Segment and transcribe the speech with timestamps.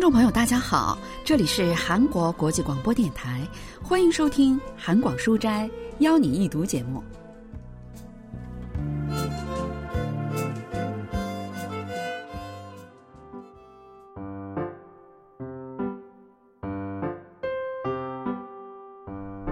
[0.00, 3.46] 听众朋友，大家好，这里是韩国国际广播电台，
[3.82, 5.68] 欢迎收听《韩广书斋
[5.98, 7.04] 邀你一读》节目。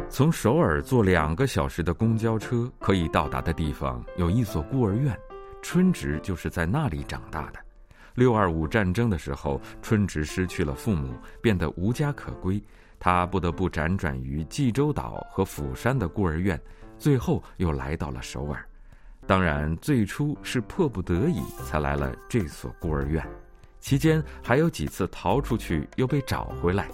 [0.08, 5.14] 从首尔坐两个小时的公交车可以到达的地方，有一所孤儿院，
[5.61, 7.68] 春植就是在那里长大的。
[8.18, 12.61] 六二五战争的时候，春植失去了父母，变得无家可归，
[12.99, 16.61] 他不得不辗转于济州岛和釜山的孤儿院，
[16.99, 18.61] 最后又来到了首尔。
[19.25, 23.25] 当然，最初是迫不得已才来了这所孤儿院，
[23.79, 26.89] 期间还有几次逃出去又被找回来。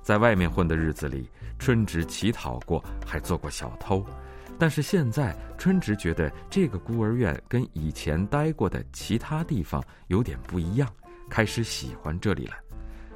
[0.00, 4.02] 在外面混的日子里，春植乞讨过，还做过小偷。
[4.60, 10.86] 但是现在，春植觉得这个孤儿院跟以前待过的其他地方有点不一样，
[11.30, 12.52] 开始喜欢这里了。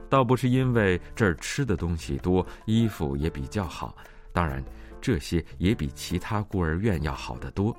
[0.09, 3.95] 倒不是因为这儿吃的东西多，衣服也比较好，
[4.33, 4.65] 当然
[5.03, 7.77] 这些也比其他孤儿院要好得多。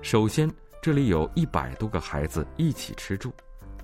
[0.00, 0.48] 首先，
[0.80, 3.30] 这里有一百多个孩子一起吃住；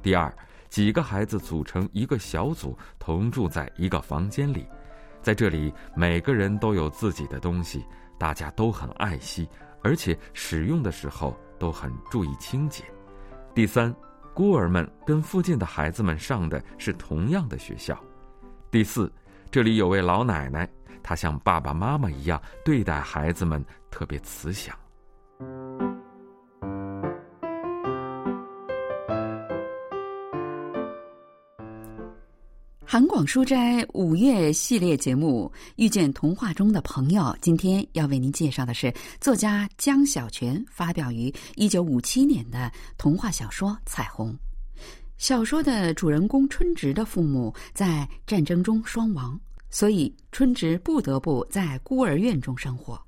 [0.00, 0.32] 第二，
[0.68, 4.64] 几个孩子组成一个小组，同住在一个房间里，
[5.20, 7.84] 在这里每个人都有自己的东西。
[8.18, 9.48] 大家都很爱惜，
[9.82, 12.84] 而且使用的时候都很注意清洁。
[13.54, 13.94] 第三，
[14.32, 17.98] 孤儿们跟附近的孩子们上的是同样的学校。
[18.70, 19.12] 第四，
[19.50, 20.68] 这里有位老奶奶，
[21.02, 24.76] 她像爸爸妈妈一样对待孩子们，特别慈祥。
[32.86, 44.32] 韩广书斋五月系列节目《遇见童话中的朋友》，今天要为您介绍的是作家江小泉发表于一九五七年的童话小说《彩虹》。
[45.16, 49.40] 小说的主人公春植的父母在战争中双亡，
[49.70, 53.00] 所以春植不得不在孤儿院中生活。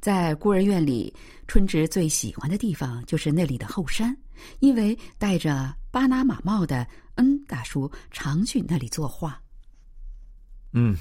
[0.00, 1.14] 在孤儿院里，
[1.46, 4.16] 春植最喜欢的地方就是那里的后山，
[4.60, 6.86] 因为戴着巴拿马帽的。
[7.16, 9.40] 恩大叔常去那里作画。
[10.72, 10.94] 嗯，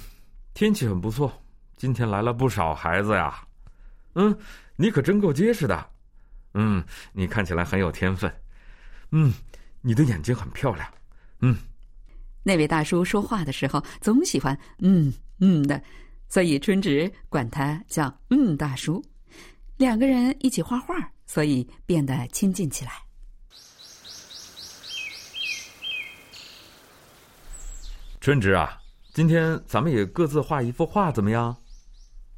[0.53, 1.29] 天气很不错，
[1.75, 3.45] 今天来了不少孩子呀。
[4.13, 4.33] 嗯，
[4.77, 5.89] 你可真够结实的。
[6.53, 6.81] 嗯，
[7.11, 8.33] 你看起来很有天分。
[9.11, 9.33] 嗯，
[9.81, 10.87] 你的眼睛很漂亮。
[11.41, 11.57] 嗯，
[12.43, 15.83] 那位大叔说话的时候总喜欢嗯嗯的，
[16.27, 19.03] 所以春植管他叫嗯大叔。
[19.77, 22.91] 两个人一起画画，所以变得亲近起来。
[28.19, 28.81] 春植啊，
[29.13, 31.55] 今天咱们也各自画一幅画，怎么样？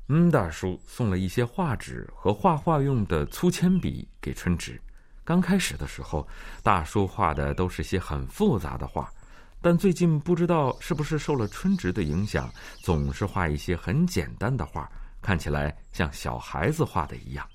[0.10, 4.82] 嗯，大叔送了一些画纸和画画用的粗铅笔给春植。
[5.24, 6.28] 刚开始的时候，
[6.64, 9.14] 大叔画的都是些很复杂的画，
[9.62, 12.50] 但最近不知道是不是受了春植的影响，
[12.82, 14.90] 总是画一些很简单的画，
[15.22, 17.46] 看起来像小孩子画的一样。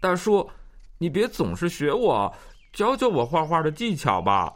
[0.00, 0.48] 大叔，
[0.98, 2.32] 你别总是学我，
[2.72, 4.52] 教教我画画的技巧吧。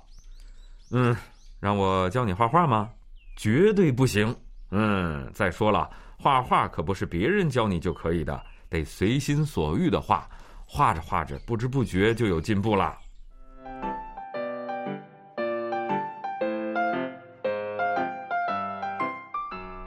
[0.90, 1.16] 嗯。
[1.60, 2.90] 让我教你画画吗？
[3.36, 4.36] 绝对不行。
[4.70, 10.28] 嗯，再说了，画画可不是别人教你就可以的，得随心所欲的画。
[10.66, 12.98] 画着画着，不知不觉就有进步了。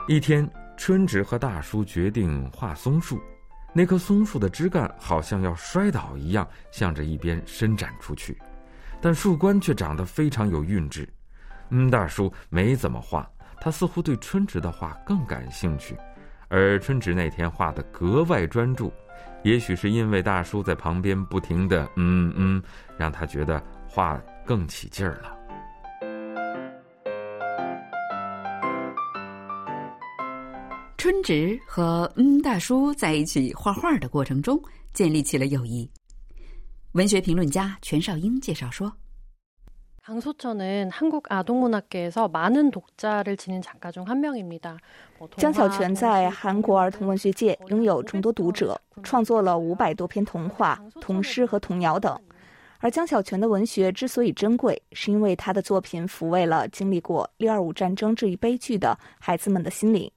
[0.08, 3.20] 一天，春植和大叔决定画松树。
[3.74, 8.34] 那棵松树的枝干好像要摔倒一样，向着一边伸展出去，
[9.02, 11.06] 但树冠却长得非常有韵致。
[11.68, 13.30] 嗯，大叔没怎么画，
[13.60, 15.94] 他似乎对春植的画更感兴趣，
[16.48, 18.90] 而春植那天画的格外专注，
[19.42, 22.62] 也许是因为大叔在旁边不停的嗯嗯，
[22.96, 25.37] 让他觉得画更起劲儿了。
[30.98, 34.60] 春植和嗯大叔在一起画画的过程中
[34.92, 35.88] 建立起了友谊。
[36.92, 38.92] 文学评论家全少英介绍说
[45.36, 52.20] 江小泉在韩国儿童文学界拥有众多读者创作了五百多篇童话童诗和童谣等。
[52.80, 60.10] 而江小泉的文学之所以珍贵是因为他的作品抚慰了经历过六二五战争这一悲剧的孩子们的心灵。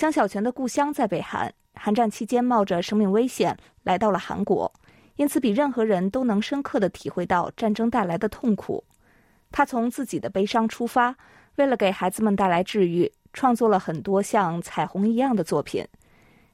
[0.00, 4.72] 江小泉的故乡在北韩，韩战期间冒着生命危险来到了韩国，
[5.16, 8.82] 因此比任何人都能深刻的体会到战争带来的痛苦。
[9.52, 11.14] 他从自己的悲伤出发，
[11.56, 15.86] 为了给孩子们带来治愈，创作了很多像彩虹一样的作品。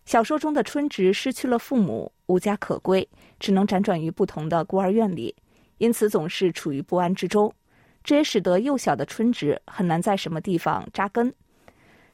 [0.04, 3.08] 小说中的春植失去了父母，无家可归，
[3.38, 5.32] 只能辗转于不同的孤儿院里，
[5.78, 7.54] 因此总是处于不安之中。
[8.02, 11.32] 这也使得幼小的春植很难在什么地方扎根。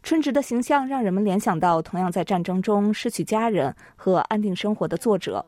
[0.03, 5.45] 春植的形象让人们联想到同样在战争中失去家人和安定生活的作者，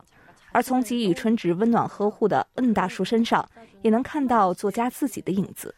[0.53, 3.47] 而从给予春植温暖呵护的恩大叔身上，
[3.81, 5.75] 也能看到作家自己的影子。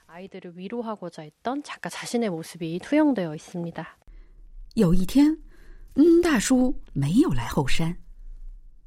[4.76, 5.36] 有一天，
[5.96, 7.98] 恩大叔没有来后山。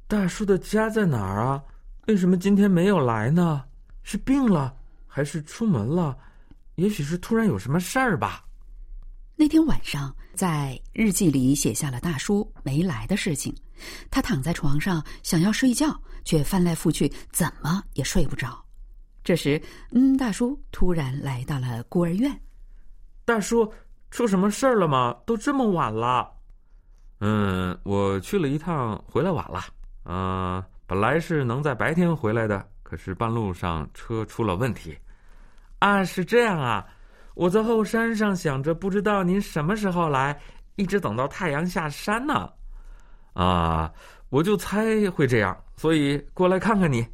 [0.07, 1.61] 大叔的家在哪儿啊？
[2.07, 3.65] 为什么今天没有来呢？
[4.03, 4.73] 是病了，
[5.05, 6.17] 还是出门了？
[6.75, 8.45] 也许是突然有什么事儿吧。
[9.35, 13.55] 那天晚上，在日记里写下了大叔没来的事情。
[14.11, 18.63] 他躺在床上想要睡觉，却翻来覆去怎么也睡不着。
[19.23, 19.59] 这时，
[19.91, 22.39] 嗯，大叔突然来到了孤儿院。
[23.25, 23.71] 大叔，
[24.11, 25.15] 出什么事儿了吗？
[25.25, 26.31] 都这么晚了。
[27.19, 29.63] 嗯，我去了一趟，回来晚了。
[30.03, 34.95] 啊，本来是能在白天回来的，可是半路上车出了问题。
[35.79, 36.85] 啊，是这样啊。
[37.33, 40.39] 我在后山上想着，不知道您什么时候来，
[40.75, 42.49] 一直等到太阳下山呢。
[43.33, 43.91] 啊，
[44.29, 47.05] 我就猜会这样，所以过来看看你。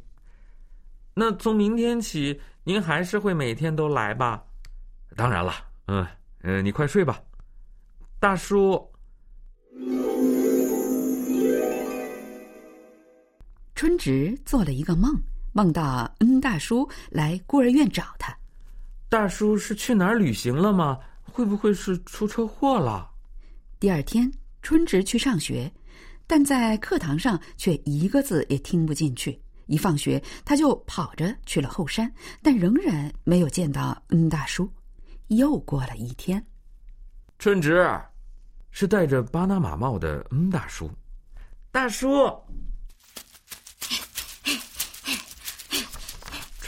[1.14, 4.42] 那从明天起，您还是会每天都来吧？
[5.16, 5.52] 当然了，
[5.86, 6.06] 嗯
[6.42, 7.20] 嗯，你快睡吧，
[8.20, 8.88] 大叔。
[13.74, 15.12] 春植做了一个梦，
[15.52, 18.37] 梦到恩大叔来孤儿院找他。
[19.08, 20.98] 大叔是去哪儿旅行了吗？
[21.24, 23.10] 会不会是出车祸了？
[23.80, 25.72] 第二天，春植去上学，
[26.26, 29.40] 但在课堂上却一个字也听不进去。
[29.66, 32.12] 一放学，他就跑着去了后山，
[32.42, 34.70] 但仍然没有见到恩大叔。
[35.28, 36.44] 又过了一天，
[37.38, 37.88] 春植
[38.70, 40.90] 是戴着巴拿马帽的恩大叔。
[41.70, 42.08] 大叔。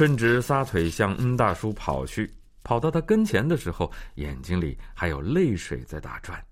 [0.00, 2.32] 顺直撒腿向恩大叔跑去，
[2.62, 6.42] 跑到他跟前的时候，眼睛里还有泪水在打转。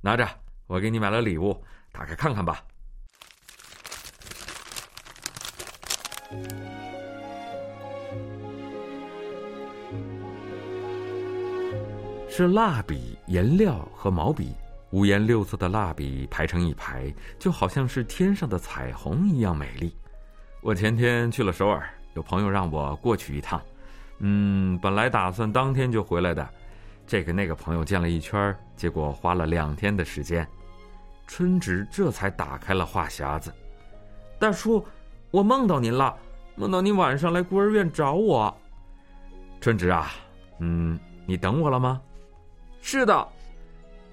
[0.00, 0.28] 拿着，
[0.66, 2.64] 我给你买了礼物，打开看看吧。
[12.28, 14.52] 是蜡笔、颜料和毛笔，
[14.90, 19.96] 五颜六色的蜡笔排成一排，就好像是天上的彩虹一样美丽。
[20.62, 21.88] 我前天去了首尔。
[22.16, 23.60] 有朋友让我过去一趟，
[24.20, 26.48] 嗯，本来打算当天就回来的，
[27.06, 30.46] 这个那个朋友见了一圈，结果花了两天的时间。
[31.26, 33.52] 春植这才打开了话匣子
[34.40, 34.82] ：“大叔，
[35.30, 36.16] 我梦到您了，
[36.54, 38.56] 梦到您晚上来孤儿院找我。”
[39.60, 40.12] 春植啊，
[40.60, 42.00] 嗯，你等我了吗？
[42.80, 43.28] 是的。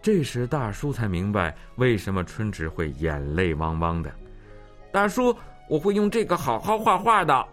[0.02, 4.14] 这时大叔才明白为什么春植会眼泪汪汪的。
[4.92, 5.34] 大叔，
[5.70, 7.48] 我会用这个好好画画的。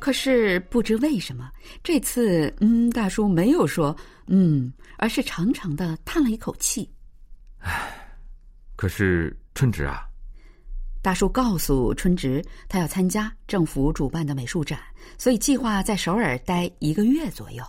[0.00, 1.50] 可是不知为什么，
[1.84, 6.90] 这次嗯，大叔没有说嗯，而是长长的叹了一口气。
[7.58, 8.18] 唉，
[8.74, 10.08] 可是春植啊，
[11.02, 14.80] 大叔告诉春植，他要参加政府主办的美术展，
[15.18, 17.62] 所以计划在首尔待一个月左右。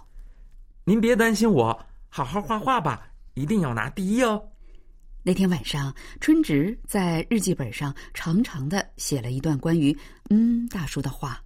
[0.86, 1.78] 您别担心我，
[2.10, 4.42] 好好画画吧，一定要拿第一哦。
[5.24, 9.96] 那天晚上，春植在日记本上长长的写了一段关于
[10.30, 11.40] 嗯大叔的话。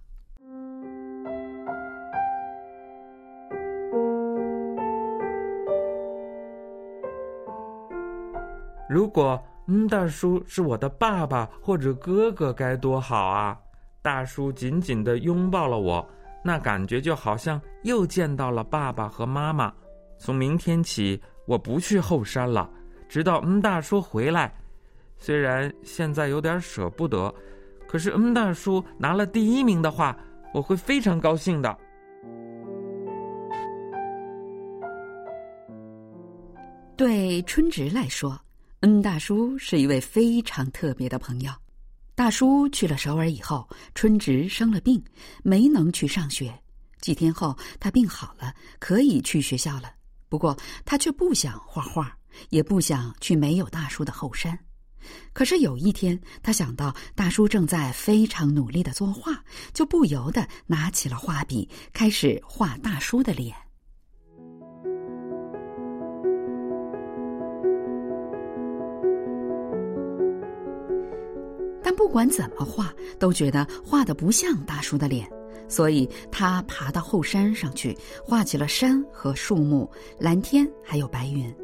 [8.96, 13.54] 如果嗯，大叔是我的爸爸或者哥哥，该多好啊！
[14.00, 16.08] 大叔紧紧的拥抱了我，
[16.42, 19.70] 那感觉就好像又见到了爸爸和妈妈。
[20.16, 22.70] 从明天起，我不去后山了，
[23.06, 24.50] 直到嗯大叔回来。
[25.18, 27.30] 虽然现在有点舍不得，
[27.86, 30.16] 可是嗯大叔拿了第一名的话，
[30.54, 31.76] 我会非常高兴的。
[36.96, 38.40] 对春植来说。
[38.86, 41.50] 恩大叔是一位非常特别的朋友。
[42.14, 45.02] 大叔去了首尔以后，春植生了病，
[45.42, 46.56] 没能去上学。
[47.00, 49.92] 几天后，他病好了，可以去学校了。
[50.28, 52.16] 不过，他却不想画画，
[52.50, 54.56] 也不想去没有大叔的后山。
[55.32, 59.42] 可是有一天，他想到大叔正在非常努力的作画，
[59.74, 63.52] 就不由得拿起了画笔，开始画大叔的脸。
[71.86, 75.24] 但不管怎么画，都觉得画的不像大叔的脸，
[75.68, 79.88] 所以他爬到后山上去，画起了山和树木、
[80.18, 81.54] 蓝天还有白云，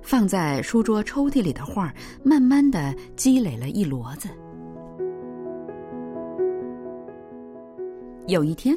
[0.00, 1.94] 放在书桌抽屉里的画，
[2.24, 4.30] 慢慢的积累了一摞子。
[8.26, 8.74] 有一天，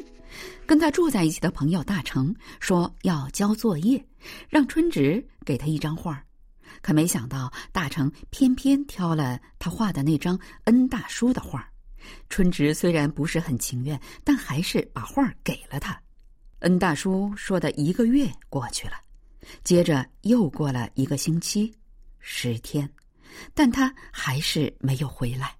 [0.66, 4.04] 跟他住在一起的朋友大成说要交作业，
[4.50, 6.22] 让春植给他一张画儿。
[6.80, 11.68] 可没想到大成偏偏挑了他画的那张恩大叔的画
[12.28, 16.00] 春植虽然不是很情愿，但还是把画给了他。
[16.60, 18.94] 恩大叔说的一个月过去了，
[19.64, 21.72] 接着又过了一个星期、
[22.18, 22.88] 十天，
[23.54, 25.54] 但他还是没有回来。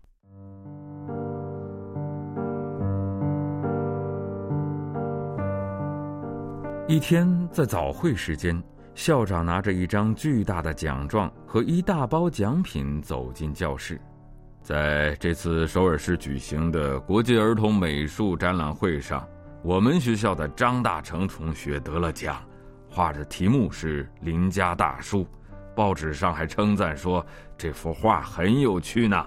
[6.89, 8.61] 一天，在早会时间，
[8.95, 14.01] 校长拿着一张巨大的奖状和一大包奖品走进教室。
[14.63, 19.27] 在这次首尔市举行的国际儿童美术展览会上，
[19.63, 22.41] 我们学校的张大成同学得了奖，
[22.89, 25.25] 画的题目是《邻家大叔》，
[25.75, 27.27] 报纸上还称赞说
[27.59, 29.27] 这幅画很有趣呢。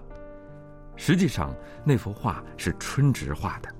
[0.96, 1.54] 实际上，
[1.84, 3.75] 那幅画是春植画的。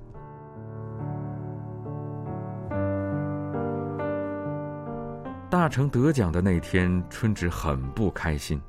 [5.48, 8.60] 大成得奖的那天，春植很不开心。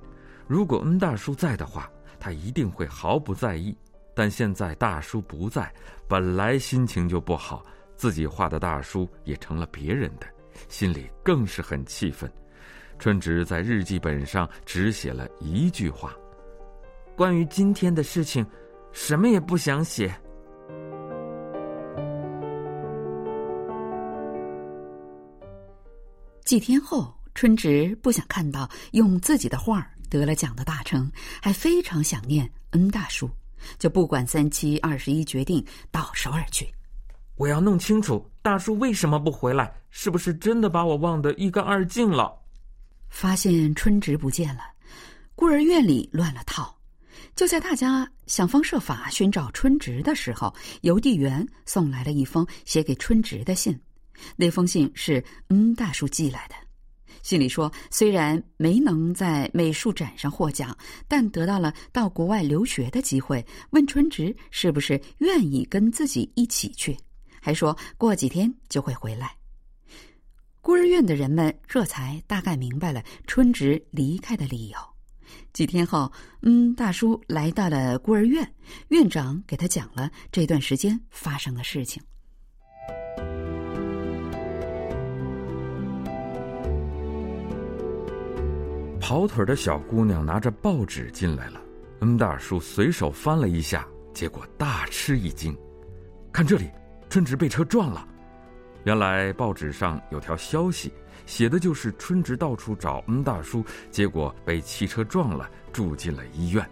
[0.46, 3.76] 如果恩大叔在的话，他一定会毫不在意。
[4.14, 5.72] 但现在大叔不在，
[6.08, 7.64] 本来心情就不好，
[7.96, 10.28] 自己画的大叔也成了别人的，
[10.70, 12.32] 心里更是很气愤。
[13.00, 16.16] 春植在日记本上只写了一句话
[17.18, 18.46] ：“关于今天的事情，
[18.92, 20.16] 什么也不想写。”
[26.48, 31.12] 几天后，春植不想看到用自己的画得了奖的大成，
[31.42, 33.30] 还非常想念恩大叔，
[33.78, 35.62] 就不管三七二十一，决定
[35.92, 36.66] 到首尔去。
[37.36, 42.34] 我要弄清楚大叔为什么不回来，是不是真的把我忘得一干二净了？
[43.10, 44.62] 发现春植不见了，
[45.36, 46.74] 孤儿院里乱了套。
[47.36, 53.78] 就在大家想方设法寻找春植的时候，邮递员送来了一封写给春植的信。
[54.36, 56.56] 那封信是嗯大叔寄来的，
[57.24, 63.46] 信里说，虽然没能在美术展上获奖，但得到了到国外留学的机会。
[63.72, 66.98] 问春植是不是愿意跟自己一起去，
[67.42, 69.36] 还说过几天就会回来。
[70.62, 74.78] 孤儿院的人们这才大概明白了春植离开的理由。
[75.54, 78.54] 几天后，嗯，大叔来到了孤儿院，
[78.90, 82.02] 院长给他讲了这段时间发生的事情。
[89.08, 91.62] 跑腿的小姑娘拿着报纸进来了，
[92.02, 95.58] 恩大叔随手翻了一下，结果大吃一惊。
[96.30, 96.70] 看这里，
[97.10, 98.06] 春植被车撞了。
[98.84, 100.92] 原来报纸上有条消息，
[101.26, 106.70] 写的就是春植到处找恩大叔，结果被汽车撞了，住进了医院。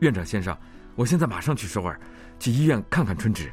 [0.00, 0.58] 院长先生，
[0.96, 1.96] 我现在马上去首尔，
[2.40, 3.48] 去医院看看春植。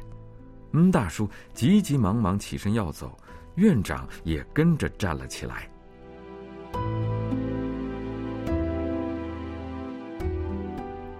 [0.72, 3.16] 恩大叔急急忙忙起身要走，
[3.54, 5.70] 院长也跟着站了起来。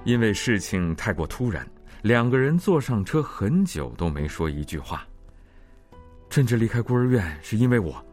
[0.05, 1.67] 因为事情太过突然，
[2.03, 5.07] 两个人坐上车很久都没说一句话。
[6.29, 8.05] 甚至离开孤儿院是因为我，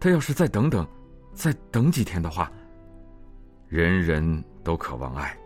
[0.00, 0.86] 他要是再等等，
[1.34, 2.50] 再等几天的话，
[3.68, 5.36] 人人都渴望爱，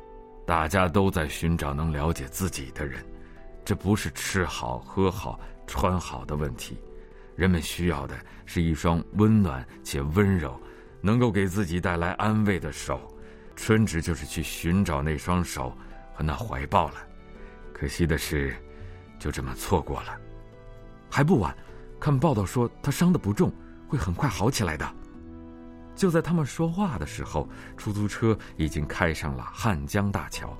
[0.46, 3.04] 大家都在寻找能了解自己的人，
[3.64, 6.78] 这不是吃好喝好穿好的问题，
[7.36, 10.58] 人们需要的是一双温暖且温柔，
[11.00, 13.11] 能够给自己带来安慰的手。
[13.54, 15.76] 春植就是去寻找那双手
[16.14, 16.94] 和那怀抱了，
[17.72, 18.56] 可惜的是，
[19.18, 20.18] 就这么错过了。
[21.10, 21.56] 还不晚，
[22.00, 23.52] 看报道说他伤的不重，
[23.86, 24.94] 会很快好起来的。
[25.94, 30.56] 就在他们说话的时候，出租车已经开上了汉江大桥。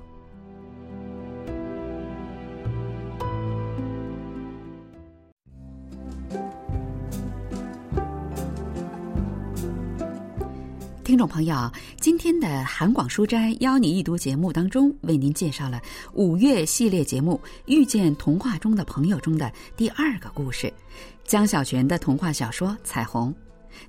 [11.25, 15.81] 朋友，今天的韩广书斋邀你一读节目当中，为您介绍了
[16.13, 20.71] 五月系列节目《遇见童话中的朋友》中的第二个故事——
[21.25, 23.31] 江小泉的童话小说《彩虹》。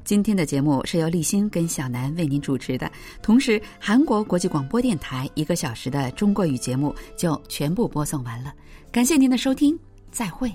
[0.03, 2.91] 今天的节目是由立新跟小南为您主持的，
[3.23, 8.55] 同时韩国国际广播电台一个小时的中国语节目就全部播送完了。
[8.91, 9.79] 感谢您的收听，
[10.11, 10.51] 再会。